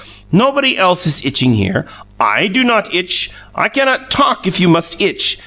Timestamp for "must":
4.67-4.99